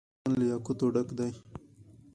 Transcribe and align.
افغانستان 0.07 0.33
له 0.39 0.45
یاقوت 0.51 0.79
ډک 0.93 1.09
دی. 1.17 1.31